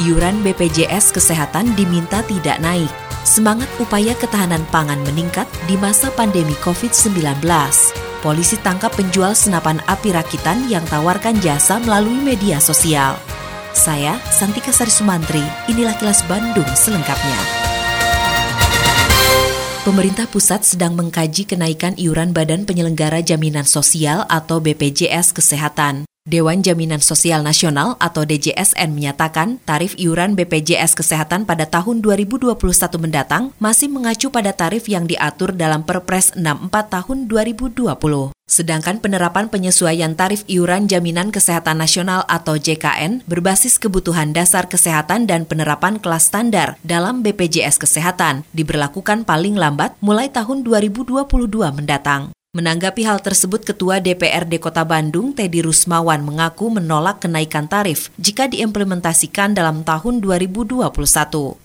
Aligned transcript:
Iuran 0.00 0.40
BPJS 0.40 1.12
Kesehatan 1.12 1.76
diminta 1.76 2.24
tidak 2.24 2.56
naik. 2.64 2.88
Semangat 3.20 3.68
upaya 3.76 4.16
ketahanan 4.16 4.64
pangan 4.72 4.96
meningkat 5.04 5.44
di 5.68 5.76
masa 5.76 6.08
pandemi 6.16 6.56
COVID-19. 6.64 7.44
Polisi 8.24 8.56
tangkap 8.64 8.96
penjual 8.96 9.36
senapan 9.36 9.76
api 9.84 10.16
rakitan 10.16 10.64
yang 10.72 10.80
tawarkan 10.88 11.36
jasa 11.44 11.76
melalui 11.84 12.16
media 12.16 12.56
sosial. 12.64 13.20
Saya, 13.76 14.16
Santika 14.32 14.72
Sari 14.72 14.88
Sumantri, 14.88 15.44
inilah 15.68 15.92
kilas 16.00 16.24
Bandung 16.24 16.68
selengkapnya. 16.72 17.68
Pemerintah 19.84 20.24
pusat 20.32 20.64
sedang 20.64 20.96
mengkaji 20.96 21.44
kenaikan 21.44 21.92
iuran 22.00 22.32
Badan 22.32 22.64
Penyelenggara 22.64 23.20
Jaminan 23.20 23.68
Sosial 23.68 24.24
atau 24.32 24.64
BPJS 24.64 25.36
Kesehatan. 25.36 26.09
Dewan 26.30 26.62
Jaminan 26.62 27.02
Sosial 27.02 27.42
Nasional 27.42 27.98
atau 27.98 28.22
DJSN 28.22 28.94
menyatakan 28.94 29.58
tarif 29.66 29.98
iuran 29.98 30.38
BPJS 30.38 30.94
Kesehatan 30.94 31.42
pada 31.42 31.66
tahun 31.66 32.06
2021 32.06 32.54
mendatang 33.02 33.50
masih 33.58 33.90
mengacu 33.90 34.30
pada 34.30 34.54
tarif 34.54 34.86
yang 34.86 35.10
diatur 35.10 35.50
dalam 35.50 35.82
Perpres 35.82 36.30
64 36.38 36.70
tahun 36.70 37.26
2020. 37.26 38.30
Sedangkan 38.46 39.02
penerapan 39.02 39.50
penyesuaian 39.50 40.14
tarif 40.14 40.46
iuran 40.46 40.86
Jaminan 40.86 41.34
Kesehatan 41.34 41.82
Nasional 41.82 42.22
atau 42.30 42.54
JKN 42.54 43.26
berbasis 43.26 43.82
kebutuhan 43.82 44.30
dasar 44.30 44.70
kesehatan 44.70 45.26
dan 45.26 45.50
penerapan 45.50 45.98
kelas 45.98 46.30
standar 46.30 46.78
dalam 46.86 47.26
BPJS 47.26 47.82
Kesehatan 47.82 48.46
diberlakukan 48.54 49.26
paling 49.26 49.58
lambat 49.58 49.98
mulai 49.98 50.30
tahun 50.30 50.62
2022 50.62 51.26
mendatang. 51.74 52.30
Menanggapi 52.50 53.06
hal 53.06 53.22
tersebut, 53.22 53.62
Ketua 53.62 54.02
DPRD 54.02 54.58
Kota 54.58 54.82
Bandung, 54.82 55.30
Teddy 55.30 55.62
Rusmawan, 55.62 56.18
mengaku 56.26 56.66
menolak 56.66 57.22
kenaikan 57.22 57.70
tarif 57.70 58.10
jika 58.18 58.50
diimplementasikan 58.50 59.54
dalam 59.54 59.86
tahun 59.86 60.18
2021. 60.18 60.90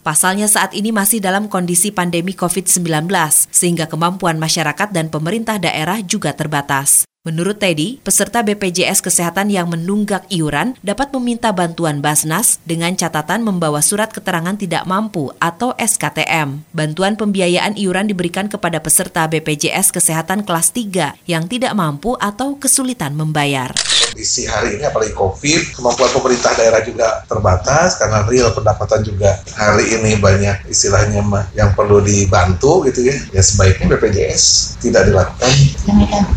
Pasalnya 0.05 0.45
saat 0.45 0.77
ini 0.77 0.93
masih 0.93 1.17
dalam 1.17 1.49
kondisi 1.49 1.89
pandemi 1.89 2.37
COVID-19, 2.37 3.09
sehingga 3.49 3.89
kemampuan 3.89 4.37
masyarakat 4.37 4.93
dan 4.93 5.09
pemerintah 5.09 5.57
daerah 5.57 6.05
juga 6.05 6.37
terbatas. 6.37 7.09
Menurut 7.25 7.57
Teddy, 7.57 7.97
peserta 8.05 8.45
BPJS 8.45 9.01
Kesehatan 9.01 9.49
yang 9.49 9.65
menunggak 9.65 10.29
iuran 10.29 10.77
dapat 10.85 11.09
meminta 11.09 11.49
bantuan 11.49 11.97
Basnas 11.97 12.61
dengan 12.69 12.93
catatan 12.93 13.41
membawa 13.41 13.81
surat 13.81 14.13
keterangan 14.13 14.53
tidak 14.53 14.85
mampu 14.85 15.33
atau 15.41 15.73
SKTM. 15.73 16.61
Bantuan 16.69 17.17
pembiayaan 17.17 17.81
iuran 17.81 18.05
diberikan 18.05 18.45
kepada 18.45 18.77
peserta 18.77 19.25
BPJS 19.25 19.89
Kesehatan 19.89 20.45
kelas 20.45 20.69
3 20.69 21.17
yang 21.25 21.49
tidak 21.49 21.73
mampu 21.73 22.13
atau 22.21 22.61
kesulitan 22.61 23.17
membayar. 23.17 23.73
Kondisi 24.15 24.47
hari 24.47 24.79
ini 24.79 24.87
apalagi 24.87 25.11
COVID, 25.11 25.75
kemampuan 25.75 26.07
pemerintah 26.07 26.55
daerah 26.55 26.79
juga 26.79 27.27
terbatas 27.27 27.99
karena 27.99 28.23
real 28.23 28.47
pendapatan 28.55 29.03
juga 29.03 29.43
hari 29.59 29.91
ini 29.91 30.15
banyak 30.23 30.71
istilahnya 30.71 31.19
mah 31.19 31.51
yang 31.51 31.75
perlu 31.75 31.99
dibantu 31.99 32.87
gitu 32.87 33.11
ya. 33.11 33.15
Ya 33.35 33.43
sebaiknya 33.43 33.91
BPJS 33.91 34.79
tidak 34.79 35.11
dilakukan 35.11 35.51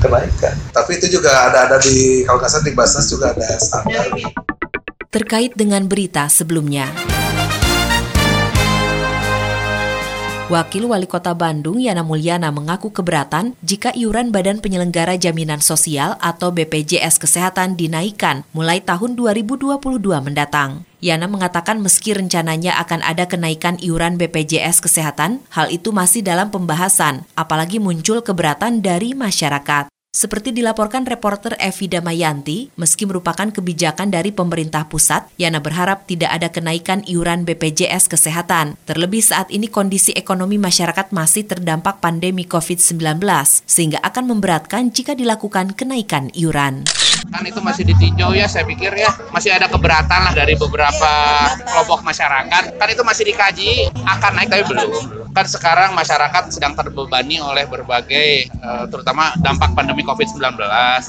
kenaikan. 0.03 0.59
Tapi 0.75 0.91
itu 0.99 1.23
juga 1.23 1.31
ada-ada 1.55 1.79
di 1.79 2.27
kalau 2.27 2.43
nggak 2.43 2.51
salah 2.51 2.67
di 2.67 2.75
Basnas 2.75 3.07
juga 3.07 3.31
ada 3.31 3.47
standar. 3.63 4.11
Terkait 5.15 5.55
dengan 5.55 5.87
berita 5.87 6.27
sebelumnya. 6.27 6.91
Wakil 10.49 10.89
Wali 10.89 11.05
Kota 11.05 11.37
Bandung 11.37 11.77
Yana 11.77 12.01
Mulyana 12.01 12.49
mengaku 12.49 12.89
keberatan 12.89 13.53
jika 13.61 13.93
iuran 13.93 14.33
Badan 14.33 14.65
Penyelenggara 14.65 15.21
Jaminan 15.21 15.61
Sosial 15.61 16.17
atau 16.25 16.49
BPJS 16.57 17.21
Kesehatan 17.21 17.77
dinaikkan 17.77 18.49
mulai 18.57 18.81
tahun 18.81 19.13
2022 19.13 19.77
mendatang. 20.25 20.89
Yana 21.05 21.29
mengatakan 21.29 21.85
meski 21.85 22.17
rencananya 22.17 22.81
akan 22.81 23.05
ada 23.05 23.29
kenaikan 23.29 23.77
iuran 23.77 24.17
BPJS 24.17 24.81
Kesehatan, 24.81 25.45
hal 25.53 25.69
itu 25.69 25.93
masih 25.93 26.25
dalam 26.25 26.49
pembahasan, 26.49 27.29
apalagi 27.37 27.77
muncul 27.77 28.25
keberatan 28.25 28.81
dari 28.81 29.13
masyarakat. 29.13 29.98
Seperti 30.09 30.57
dilaporkan 30.57 31.05
reporter 31.05 31.53
Evi 31.61 31.85
Damayanti, 31.85 32.73
meski 32.81 33.05
merupakan 33.05 33.45
kebijakan 33.53 34.09
dari 34.09 34.33
pemerintah 34.33 34.89
pusat, 34.89 35.29
Yana 35.37 35.61
berharap 35.61 36.09
tidak 36.09 36.33
ada 36.33 36.49
kenaikan 36.49 37.05
iuran 37.05 37.45
BPJS 37.45 38.09
Kesehatan. 38.09 38.81
Terlebih 38.89 39.21
saat 39.21 39.53
ini 39.53 39.69
kondisi 39.69 40.17
ekonomi 40.17 40.57
masyarakat 40.57 41.13
masih 41.13 41.45
terdampak 41.45 42.01
pandemi 42.01 42.49
COVID-19, 42.49 43.21
sehingga 43.69 44.01
akan 44.01 44.33
memberatkan 44.33 44.89
jika 44.97 45.13
dilakukan 45.13 45.77
kenaikan 45.77 46.33
iuran. 46.33 46.89
kan 47.29 47.45
itu 47.45 47.61
masih 47.61 47.85
ditinjau 47.85 48.33
ya 48.33 48.49
saya 48.49 48.65
pikir 48.65 48.89
ya 48.95 49.11
masih 49.35 49.53
ada 49.53 49.69
keberatan 49.69 50.25
lah 50.25 50.33
dari 50.33 50.57
beberapa 50.57 51.13
kelompok 51.69 52.01
masyarakat 52.01 52.79
kan 52.81 52.89
itu 52.89 53.03
masih 53.05 53.29
dikaji 53.29 53.91
akan 54.07 54.33
naik 54.39 54.49
tapi 54.49 54.65
belum 54.65 55.18
kan 55.39 55.47
sekarang 55.47 55.91
masyarakat 55.95 56.51
sedang 56.51 56.75
terbebani 56.75 57.39
oleh 57.39 57.63
berbagai 57.71 58.51
eh, 58.51 58.85
terutama 58.91 59.31
dampak 59.39 59.71
pandemi 59.71 60.03
COVID-19 60.03 60.59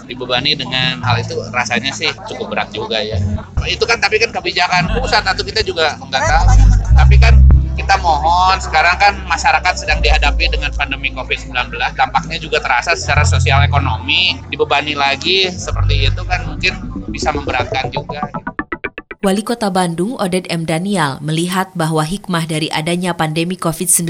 dibebani 0.05 0.53
dengan 0.53 1.01
hal 1.01 1.17
itu 1.17 1.33
rasanya 1.49 1.89
sih 1.89 2.13
cukup 2.29 2.53
berat 2.53 2.69
juga 2.69 3.01
ya. 3.01 3.17
Itu 3.65 3.89
kan 3.89 3.97
tapi 3.97 4.21
kan 4.21 4.29
kebijakan 4.29 4.93
pusat 5.01 5.25
atau 5.25 5.41
kita 5.41 5.65
juga 5.65 5.97
nggak 5.97 6.21
tahu. 6.21 6.45
Tapi 6.93 7.15
kan 7.17 7.41
kita 7.73 7.95
mohon 8.05 8.61
sekarang 8.61 9.01
kan 9.01 9.13
masyarakat 9.25 9.73
sedang 9.81 9.97
dihadapi 9.97 10.45
dengan 10.51 10.69
pandemi 10.77 11.09
COVID-19 11.09 11.73
dampaknya 11.97 12.37
juga 12.37 12.61
terasa 12.61 12.93
secara 12.93 13.25
sosial 13.25 13.65
ekonomi. 13.65 14.37
Dibebani 14.53 14.93
lagi 14.93 15.49
seperti 15.49 16.05
itu 16.05 16.21
kan 16.29 16.45
mungkin 16.45 16.77
bisa 17.09 17.33
memberatkan 17.33 17.89
juga 17.89 18.29
Wali 19.19 19.43
Kota 19.43 19.67
Bandung 19.67 20.15
Oded 20.15 20.47
M. 20.47 20.63
Daniel 20.63 21.19
melihat 21.19 21.75
bahwa 21.75 22.07
hikmah 22.07 22.47
dari 22.47 22.71
adanya 22.71 23.11
pandemi 23.11 23.59
COVID-19 23.59 24.07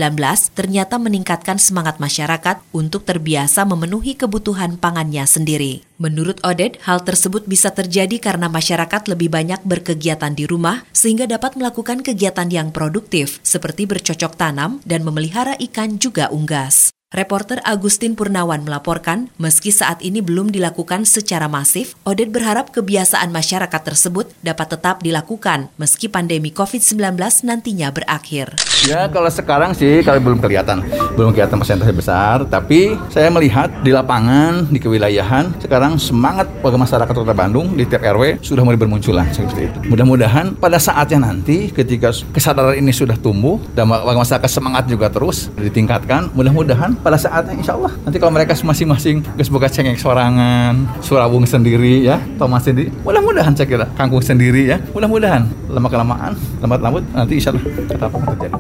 ternyata 0.54 1.02
meningkatkan 1.02 1.58
semangat 1.58 1.98
masyarakat 1.98 2.62
untuk 2.70 3.10
terbiasa 3.10 3.66
memenuhi 3.66 4.14
kebutuhan 4.14 4.78
pangannya 4.78 5.26
sendiri. 5.26 5.82
Menurut 5.98 6.38
Oded, 6.46 6.78
hal 6.86 7.02
tersebut 7.02 7.50
bisa 7.50 7.74
terjadi 7.74 8.22
karena 8.22 8.54
masyarakat 8.54 9.10
lebih 9.10 9.34
banyak 9.34 9.66
berkegiatan 9.66 10.38
di 10.38 10.46
rumah 10.46 10.86
sehingga 10.94 11.26
dapat 11.26 11.58
melakukan 11.58 12.06
kegiatan 12.06 12.46
yang 12.54 12.70
produktif 12.70 13.42
seperti 13.42 13.90
bercocok 13.90 14.38
tanam 14.38 14.78
dan 14.86 15.02
memelihara 15.02 15.58
ikan 15.58 15.98
juga 15.98 16.30
unggas. 16.30 16.94
Reporter 17.10 17.58
Agustin 17.66 18.14
Purnawan 18.14 18.62
melaporkan, 18.62 19.34
meski 19.42 19.74
saat 19.74 19.98
ini 20.06 20.22
belum 20.22 20.54
dilakukan 20.54 21.10
secara 21.10 21.50
masif, 21.50 21.98
Oded 22.06 22.30
berharap 22.30 22.70
kebiasaan 22.70 23.34
masyarakat 23.34 23.82
tersebut 23.82 24.30
dapat 24.46 24.78
tetap 24.78 25.02
dilakukan 25.02 25.74
meski 25.82 26.06
pandemi 26.06 26.54
COVID-19 26.54 27.18
nantinya 27.50 27.90
berakhir. 27.90 28.54
Ya 28.86 29.10
kalau 29.10 29.26
sekarang 29.26 29.74
sih 29.74 30.06
kalau 30.06 30.22
belum 30.22 30.38
kelihatan, 30.38 30.86
belum 31.18 31.34
kelihatan 31.34 31.58
persentase 31.58 31.98
besar. 31.98 32.46
Tapi 32.46 32.94
saya 33.10 33.34
melihat 33.34 33.74
di 33.82 33.90
lapangan, 33.90 34.70
di 34.70 34.78
kewilayahan, 34.78 35.50
sekarang 35.66 35.98
semangat 35.98 36.46
warga 36.62 36.78
masyarakat 36.78 37.10
Kota 37.10 37.34
Bandung 37.34 37.74
di 37.74 37.90
tiap 37.90 38.06
RW 38.06 38.38
sudah 38.46 38.62
mulai 38.62 38.78
bermunculan 38.78 39.26
seperti 39.34 39.66
itu. 39.66 39.78
Mudah-mudahan 39.90 40.54
pada 40.62 40.78
saatnya 40.78 41.26
nanti 41.34 41.74
ketika 41.74 42.14
kesadaran 42.30 42.78
ini 42.78 42.94
sudah 42.94 43.18
tumbuh 43.18 43.58
dan 43.74 43.90
warga 43.90 44.22
masyarakat 44.22 44.52
semangat 44.54 44.86
juga 44.86 45.10
terus 45.10 45.50
ditingkatkan, 45.58 46.30
mudah-mudahan 46.38 46.99
pada 47.00 47.18
saatnya 47.18 47.56
insya 47.56 47.76
Allah. 47.76 47.92
Nanti 48.04 48.18
kalau 48.20 48.32
mereka 48.36 48.56
masing-masing 48.60 49.24
geus 49.36 49.50
boga 49.50 49.72
cengeng 49.72 49.96
sorangan, 49.96 50.88
surabung 51.00 51.48
sendiri 51.48 52.04
ya, 52.04 52.20
Thomas 52.36 52.68
sendiri, 52.68 52.92
mudah-mudahan 53.04 53.56
saya 53.56 53.68
kira 53.68 53.86
kangkung 53.96 54.24
sendiri 54.24 54.70
ya, 54.70 54.78
mudah-mudahan. 54.92 55.48
Lama 55.70 55.88
kelamaan, 55.88 56.34
lambat 56.60 56.80
lambat 56.82 57.04
nanti 57.16 57.40
insya 57.40 57.56
Allah 57.56 57.64
kata 57.66 58.06
apa 58.10 58.18
terjadi. 58.36 58.58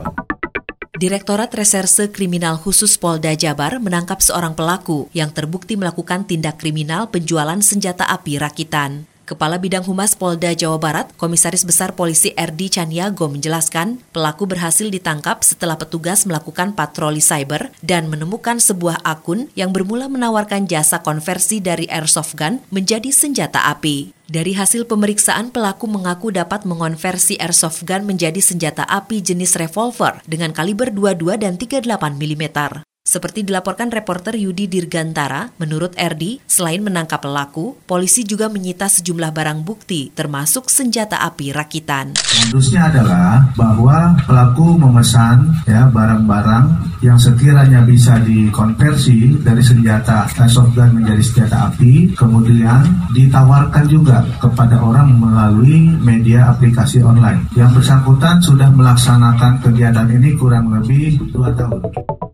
Direktorat 1.00 1.48
Reserse 1.56 2.12
Kriminal 2.12 2.60
Khusus 2.60 3.00
Polda 3.00 3.32
Jabar 3.32 3.80
menangkap 3.80 4.20
seorang 4.20 4.52
pelaku 4.52 5.08
yang 5.16 5.32
terbukti 5.32 5.80
melakukan 5.80 6.28
tindak 6.28 6.60
kriminal 6.60 7.08
penjualan 7.08 7.56
senjata 7.64 8.04
api 8.04 8.36
rakitan. 8.36 9.08
Kepala 9.30 9.62
Bidang 9.62 9.86
Humas 9.86 10.18
Polda 10.18 10.58
Jawa 10.58 10.82
Barat, 10.82 11.14
Komisaris 11.14 11.62
Besar 11.62 11.94
Polisi 11.94 12.34
RD 12.34 12.82
Caniago 12.82 13.30
menjelaskan, 13.30 14.02
pelaku 14.10 14.50
berhasil 14.50 14.90
ditangkap 14.90 15.46
setelah 15.46 15.78
petugas 15.78 16.26
melakukan 16.26 16.74
patroli 16.74 17.22
cyber 17.22 17.70
dan 17.86 18.10
menemukan 18.10 18.58
sebuah 18.58 19.06
akun 19.06 19.46
yang 19.54 19.70
bermula 19.70 20.10
menawarkan 20.10 20.66
jasa 20.66 21.06
konversi 21.06 21.62
dari 21.62 21.86
airsoft 21.94 22.34
gun 22.42 22.58
menjadi 22.74 23.14
senjata 23.14 23.70
api. 23.70 24.18
Dari 24.26 24.58
hasil 24.58 24.90
pemeriksaan, 24.90 25.54
pelaku 25.54 25.86
mengaku 25.86 26.34
dapat 26.34 26.66
mengonversi 26.66 27.38
airsoft 27.38 27.86
gun 27.86 28.10
menjadi 28.10 28.42
senjata 28.42 28.82
api 28.90 29.22
jenis 29.22 29.54
revolver 29.62 30.26
dengan 30.26 30.58
kaliber 30.58 30.90
22 30.90 31.38
dan 31.38 31.54
38 31.54 31.86
mm. 32.18 32.89
Seperti 33.10 33.42
dilaporkan 33.42 33.90
reporter 33.90 34.38
Yudi 34.38 34.70
Dirgantara, 34.70 35.50
menurut 35.58 35.98
RD, 35.98 36.46
selain 36.46 36.78
menangkap 36.86 37.26
pelaku, 37.26 37.74
polisi 37.90 38.22
juga 38.22 38.54
menyita 38.54 38.86
sejumlah 38.86 39.34
barang 39.34 39.66
bukti, 39.66 40.14
termasuk 40.14 40.70
senjata 40.70 41.18
api 41.26 41.50
rakitan. 41.50 42.14
Modusnya 42.14 42.94
adalah 42.94 43.50
bahwa 43.58 44.14
pelaku 44.30 44.78
memesan 44.78 45.58
ya 45.66 45.90
barang-barang 45.90 46.66
yang 47.02 47.18
sekiranya 47.18 47.82
bisa 47.82 48.22
dikonversi 48.22 49.42
dari 49.42 49.66
senjata 49.66 50.30
airsoft 50.30 50.78
gun 50.78 51.02
menjadi 51.02 51.24
senjata 51.26 51.74
api, 51.74 52.14
kemudian 52.14 52.86
ditawarkan 53.18 53.90
juga 53.90 54.22
kepada 54.38 54.86
orang 54.86 55.18
melalui 55.18 55.98
media 55.98 56.54
aplikasi 56.54 57.02
online. 57.02 57.42
Yang 57.58 57.82
bersangkutan 57.82 58.38
sudah 58.38 58.70
melaksanakan 58.70 59.66
kegiatan 59.66 60.06
ini 60.14 60.38
kurang 60.38 60.70
lebih 60.70 61.18
dua 61.34 61.50
tahun. 61.58 62.29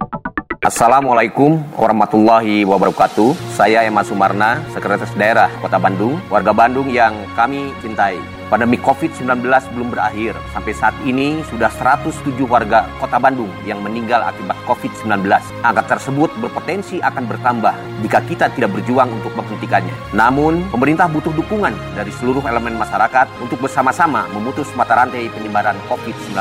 Assalamualaikum 0.65 1.61
warahmatullahi 1.77 2.65
wabarakatuh. 2.65 3.37
Saya 3.53 3.85
Emma 3.85 4.01
Sumarna, 4.01 4.65
Sekretaris 4.73 5.13
Daerah 5.13 5.45
Kota 5.61 5.77
Bandung, 5.77 6.17
warga 6.25 6.57
Bandung 6.57 6.89
yang 6.89 7.13
kami 7.37 7.69
cintai. 7.85 8.17
Pandemi 8.45 8.77
COVID-19 8.77 9.41
belum 9.73 9.89
berakhir. 9.89 10.37
Sampai 10.53 10.77
saat 10.77 10.93
ini 11.01 11.41
sudah 11.49 11.73
107 11.73 12.37
warga 12.45 12.85
kota 13.01 13.17
Bandung 13.17 13.49
yang 13.65 13.81
meninggal 13.81 14.21
akibat 14.21 14.53
COVID-19. 14.69 15.25
Angka 15.65 15.97
tersebut 15.97 16.29
berpotensi 16.37 17.01
akan 17.01 17.25
bertambah 17.25 17.73
jika 18.05 18.21
kita 18.29 18.45
tidak 18.53 18.69
berjuang 18.77 19.09
untuk 19.09 19.33
menghentikannya. 19.33 19.97
Namun, 20.13 20.61
pemerintah 20.69 21.09
butuh 21.09 21.33
dukungan 21.33 21.73
dari 21.97 22.13
seluruh 22.13 22.45
elemen 22.45 22.77
masyarakat 22.77 23.25
untuk 23.41 23.57
bersama-sama 23.65 24.29
memutus 24.29 24.69
mata 24.77 24.93
rantai 24.93 25.25
penyebaran 25.33 25.77
COVID-19. 25.89 26.37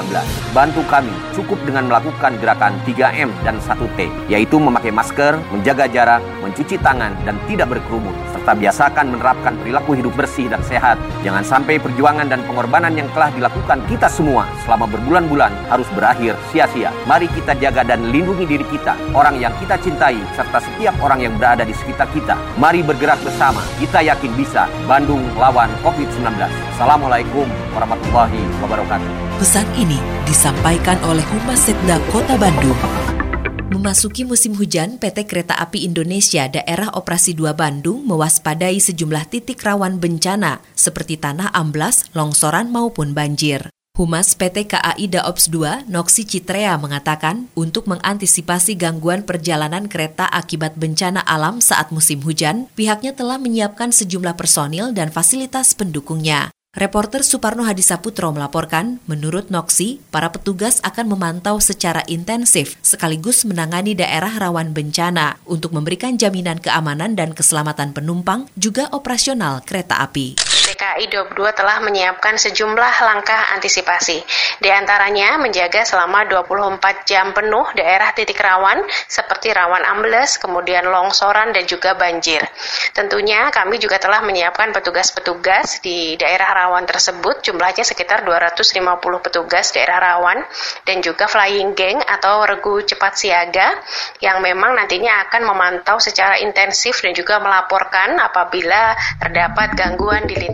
Bantu 0.53 0.85
kami 0.93 1.15
cukup 1.33 1.57
dengan 1.65 1.89
melakukan 1.89 2.37
gerakan 2.37 2.77
3M 2.85 3.33
dan 3.49 3.57
1T, 3.65 4.29
yaitu 4.29 4.61
memakai 4.61 4.93
masker, 4.93 5.41
menjaga 5.49 5.89
jarak, 5.89 6.21
mencuci 6.45 6.77
tangan, 6.85 7.17
dan 7.25 7.41
tidak 7.49 7.73
berkerumun, 7.73 8.13
serta 8.37 8.53
biasakan 8.53 9.17
menerapkan 9.17 9.57
perilaku 9.57 9.97
hidup 9.97 10.13
bersih 10.13 10.53
dan 10.53 10.61
sehat. 10.61 11.01
Jangan 11.25 11.41
sampai 11.41 11.81
perjuangan 11.95 12.27
dan 12.27 12.43
pengorbanan 12.51 12.91
yang 12.99 13.07
telah 13.15 13.31
dilakukan 13.31 13.79
kita 13.87 14.11
semua 14.11 14.51
selama 14.67 14.91
berbulan-bulan 14.91 15.55
harus 15.71 15.87
berakhir 15.95 16.35
sia-sia. 16.51 16.91
Mari 17.07 17.31
kita 17.31 17.55
jaga 17.55 17.87
dan 17.87 18.11
lindungi 18.11 18.51
diri 18.51 18.67
kita, 18.67 18.99
orang 19.15 19.39
yang 19.39 19.55
kita 19.63 19.79
cintai, 19.79 20.19
serta 20.35 20.59
setiap 20.59 20.99
orang 20.99 21.23
yang 21.23 21.39
berada 21.39 21.63
di 21.63 21.71
sekitar 21.71 22.11
kita. 22.11 22.35
Mari 22.59 22.83
bergerak 22.83 23.23
bersama. 23.23 23.63
Kita 23.79 24.03
yakin 24.03 24.35
bisa. 24.35 24.67
Bandung 24.91 25.23
lawan 25.39 25.71
COVID-19. 25.87 26.35
Assalamualaikum 26.75 27.47
warahmatullahi 27.79 28.43
wabarakatuh. 28.59 29.39
Pesan 29.39 29.71
ini 29.79 30.03
disampaikan 30.27 30.99
oleh 31.07 31.23
Humas 31.31 31.63
Setda 31.63 32.03
Kota 32.11 32.35
Bandung. 32.35 33.24
Memasuki 33.85 34.25
musim 34.25 34.57
hujan, 34.57 34.97
PT 34.97 35.29
Kereta 35.29 35.61
Api 35.61 35.85
Indonesia 35.85 36.49
Daerah 36.49 36.89
Operasi 36.97 37.37
2 37.37 37.53
Bandung 37.53 38.01
mewaspadai 38.09 38.81
sejumlah 38.81 39.29
titik 39.29 39.61
rawan 39.61 40.01
bencana 40.01 40.65
seperti 40.73 41.21
tanah 41.21 41.53
amblas, 41.53 42.09
longsoran 42.17 42.73
maupun 42.73 43.13
banjir. 43.13 43.69
Humas 43.93 44.33
PT 44.41 44.73
KAI 44.73 45.13
Daops 45.13 45.53
2, 45.53 45.85
Noksi 45.93 46.25
Citrea 46.25 46.81
mengatakan, 46.81 47.53
untuk 47.53 47.85
mengantisipasi 47.85 48.73
gangguan 48.73 49.21
perjalanan 49.21 49.85
kereta 49.85 50.33
akibat 50.33 50.81
bencana 50.81 51.21
alam 51.21 51.61
saat 51.61 51.93
musim 51.93 52.25
hujan, 52.25 52.73
pihaknya 52.73 53.13
telah 53.13 53.37
menyiapkan 53.37 53.93
sejumlah 53.93 54.33
personil 54.41 54.97
dan 54.97 55.13
fasilitas 55.13 55.77
pendukungnya. 55.77 56.54
Reporter 56.75 57.23
Suparno 57.23 57.63
Hadisaputro 57.63 58.35
melaporkan, 58.35 58.99
menurut 59.07 59.47
Noksi, 59.47 60.03
para 60.11 60.35
petugas 60.35 60.83
akan 60.83 61.15
memantau 61.15 61.63
secara 61.63 62.03
intensif 62.11 62.75
sekaligus 62.83 63.47
menangani 63.47 63.95
daerah 63.95 64.35
rawan 64.35 64.75
bencana 64.75 65.39
untuk 65.47 65.71
memberikan 65.71 66.19
jaminan 66.19 66.59
keamanan 66.59 67.15
dan 67.15 67.31
keselamatan 67.31 67.95
penumpang 67.95 68.51
juga 68.59 68.91
operasional 68.91 69.63
kereta 69.63 70.03
api. 70.03 70.54
DKI 70.65 71.13
22 71.13 71.37
telah 71.53 71.77
menyiapkan 71.85 72.41
sejumlah 72.41 72.95
langkah 73.05 73.53
antisipasi. 73.53 74.25
Di 74.57 74.73
antaranya 74.73 75.37
menjaga 75.37 75.85
selama 75.85 76.25
24 76.25 77.05
jam 77.05 77.37
penuh 77.37 77.69
daerah 77.77 78.17
titik 78.17 78.41
rawan 78.41 78.81
seperti 79.05 79.53
rawan 79.53 79.85
ambles, 79.85 80.41
kemudian 80.41 80.89
longsoran 80.89 81.53
dan 81.53 81.69
juga 81.69 81.93
banjir. 81.93 82.41
Tentunya 82.97 83.53
kami 83.53 83.77
juga 83.77 84.01
telah 84.01 84.25
menyiapkan 84.25 84.73
petugas-petugas 84.73 85.85
di 85.85 86.17
daerah 86.17 86.65
rawan 86.65 86.89
tersebut 86.89 87.45
jumlahnya 87.45 87.85
sekitar 87.85 88.25
250 88.25 88.81
petugas 89.21 89.69
daerah 89.77 90.01
rawan 90.01 90.41
dan 90.89 91.05
juga 91.05 91.29
flying 91.29 91.77
gang 91.77 92.01
atau 92.01 92.41
regu 92.49 92.81
cepat 92.81 93.13
siaga 93.21 93.69
yang 94.25 94.41
memang 94.41 94.73
nantinya 94.73 95.29
akan 95.29 95.45
memantau 95.45 96.01
secara 96.01 96.41
intensif 96.41 97.05
dan 97.05 97.13
juga 97.13 97.37
melaporkan 97.37 98.17
apabila 98.17 98.97
terdapat 99.21 99.77
gangguan 99.77 100.25
di 100.25 100.41
lintas 100.41 100.54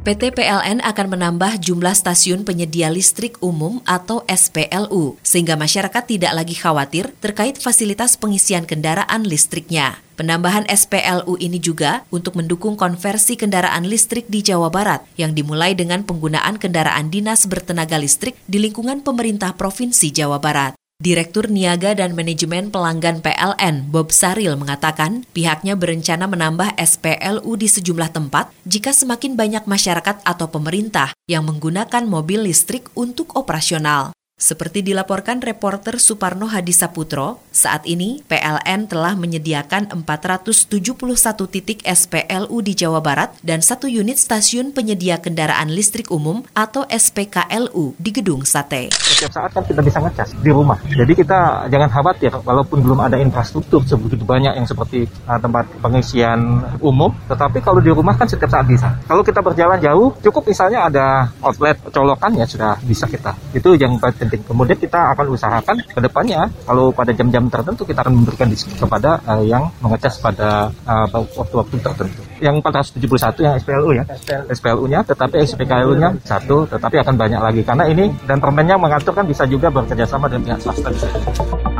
PT 0.00 0.32
PLN 0.32 0.80
akan 0.80 1.12
menambah 1.12 1.60
jumlah 1.60 1.92
stasiun 1.92 2.40
penyedia 2.48 2.88
listrik 2.88 3.36
umum 3.44 3.84
atau 3.84 4.24
SPLU, 4.24 5.20
sehingga 5.20 5.60
masyarakat 5.60 6.00
tidak 6.08 6.32
lagi 6.32 6.56
khawatir 6.56 7.12
terkait 7.20 7.60
fasilitas 7.60 8.16
pengisian 8.16 8.64
kendaraan 8.64 9.28
listriknya. 9.28 10.00
Penambahan 10.16 10.64
SPLU 10.72 11.36
ini 11.36 11.60
juga 11.60 12.08
untuk 12.08 12.40
mendukung 12.40 12.80
konversi 12.80 13.36
kendaraan 13.36 13.84
listrik 13.84 14.24
di 14.32 14.40
Jawa 14.40 14.72
Barat 14.72 15.04
yang 15.20 15.36
dimulai 15.36 15.76
dengan 15.76 16.00
penggunaan 16.00 16.56
kendaraan 16.56 17.12
dinas 17.12 17.44
bertenaga 17.44 18.00
listrik 18.00 18.40
di 18.48 18.56
lingkungan 18.56 19.04
pemerintah 19.04 19.52
Provinsi 19.52 20.08
Jawa 20.16 20.40
Barat. 20.40 20.79
Direktur 21.00 21.48
Niaga 21.48 21.96
dan 21.96 22.12
Manajemen 22.12 22.68
Pelanggan 22.68 23.24
PLN, 23.24 23.88
Bob 23.88 24.12
Saril, 24.12 24.52
mengatakan 24.60 25.24
pihaknya 25.32 25.72
berencana 25.72 26.28
menambah 26.28 26.76
SPLU 26.76 27.56
di 27.56 27.72
sejumlah 27.72 28.12
tempat 28.12 28.52
jika 28.68 28.92
semakin 28.92 29.32
banyak 29.32 29.64
masyarakat 29.64 30.20
atau 30.20 30.52
pemerintah 30.52 31.16
yang 31.24 31.48
menggunakan 31.48 32.04
mobil 32.04 32.44
listrik 32.44 32.92
untuk 32.92 33.32
operasional. 33.32 34.12
Seperti 34.40 34.80
dilaporkan 34.80 35.44
reporter 35.44 36.00
Suparno 36.00 36.48
Hadisaputro, 36.48 37.44
saat 37.52 37.84
ini 37.84 38.24
PLN 38.24 38.88
telah 38.88 39.12
menyediakan 39.12 39.92
471 39.92 40.96
titik 41.52 41.84
SPLU 41.84 42.64
di 42.64 42.72
Jawa 42.72 43.04
Barat 43.04 43.36
dan 43.44 43.60
satu 43.60 43.84
unit 43.84 44.16
stasiun 44.16 44.72
penyedia 44.72 45.20
kendaraan 45.20 45.68
listrik 45.68 46.08
umum 46.08 46.40
atau 46.56 46.88
SPKLU 46.88 48.00
di 48.00 48.10
Gedung 48.16 48.48
Sate. 48.48 48.88
Setiap 48.96 49.28
saat 49.28 49.52
kan 49.52 49.60
kita 49.60 49.84
bisa 49.84 50.00
ngecas 50.00 50.32
di 50.40 50.48
rumah. 50.48 50.80
Jadi 50.88 51.12
kita 51.12 51.68
jangan 51.68 51.92
khawatir 51.92 52.32
walaupun 52.40 52.80
belum 52.80 52.96
ada 52.96 53.20
infrastruktur 53.20 53.84
sebegitu 53.84 54.24
banyak 54.24 54.56
yang 54.56 54.64
seperti 54.64 55.04
uh, 55.28 55.36
tempat 55.36 55.68
pengisian 55.84 56.64
umum, 56.80 57.12
tetapi 57.28 57.60
kalau 57.60 57.84
di 57.84 57.92
rumah 57.92 58.16
kan 58.16 58.24
setiap 58.24 58.48
saat 58.48 58.64
bisa. 58.64 58.88
Kalau 59.04 59.20
kita 59.20 59.44
berjalan 59.44 59.76
jauh, 59.84 60.16
cukup 60.24 60.48
misalnya 60.48 60.88
ada 60.88 61.28
outlet 61.44 61.76
colokan 61.92 62.40
ya 62.40 62.48
sudah 62.48 62.80
bisa 62.80 63.04
kita. 63.04 63.36
Itu 63.52 63.76
yang 63.76 64.00
penting. 64.30 64.46
Kemudian 64.46 64.78
kita 64.78 65.10
akan 65.18 65.26
usahakan 65.34 65.76
ke 65.82 65.98
depannya 65.98 66.46
kalau 66.62 66.94
pada 66.94 67.10
jam-jam 67.10 67.50
tertentu 67.50 67.82
kita 67.82 68.06
akan 68.06 68.22
memberikan 68.22 68.46
diskon 68.46 68.78
kepada 68.78 69.18
uh, 69.26 69.42
yang 69.42 69.66
mengecas 69.82 70.22
pada 70.22 70.70
waktu-waktu 71.10 71.76
uh, 71.76 71.82
tertentu. 71.82 72.20
Yang 72.38 72.62
471 72.62 73.44
yang 73.44 73.54
SPLU 73.58 73.90
ya, 73.92 74.04
SPLU-nya, 74.48 75.00
tetapi 75.04 75.34
SPKLU-nya 75.44 76.22
satu, 76.22 76.64
tetapi 76.70 76.96
akan 77.02 77.14
banyak 77.18 77.40
lagi 77.42 77.62
karena 77.66 77.84
ini 77.90 78.14
dan 78.24 78.38
permennya 78.38 78.78
mengatur 78.78 79.12
kan 79.12 79.26
bisa 79.26 79.44
juga 79.44 79.68
bekerja 79.68 80.06
sama 80.06 80.30
dengan 80.30 80.54
pihak 80.54 80.60
swasta. 80.62 81.79